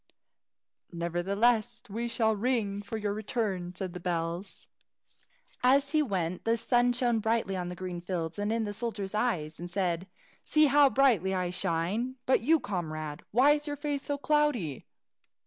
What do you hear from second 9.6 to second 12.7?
said, "See how brightly I shine! But you,